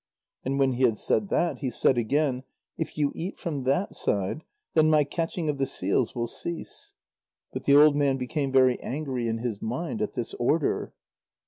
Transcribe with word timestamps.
And 0.43 0.57
when 0.57 0.71
he 0.73 0.83
had 0.85 0.97
said 0.97 1.29
that, 1.29 1.59
he 1.59 1.69
said 1.69 1.95
again: 1.95 2.41
"If 2.75 2.97
you 2.97 3.11
eat 3.13 3.37
from 3.37 3.65
that 3.65 3.93
side, 3.93 4.43
then 4.73 4.89
my 4.89 5.03
catching 5.03 5.47
of 5.47 5.59
the 5.59 5.67
seals 5.67 6.15
will 6.15 6.25
cease." 6.25 6.95
But 7.53 7.65
the 7.65 7.75
old 7.75 7.95
man 7.95 8.17
became 8.17 8.51
very 8.51 8.79
angry 8.79 9.27
in 9.27 9.37
his 9.37 9.61
mind 9.61 10.01
at 10.01 10.13
this 10.13 10.33
order. 10.39 10.91